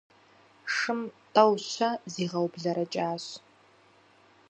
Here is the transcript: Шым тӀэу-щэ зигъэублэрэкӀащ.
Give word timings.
Шым 0.75 0.99
тӀэу-щэ 1.33 1.89
зигъэублэрэкӀащ. 2.13 3.25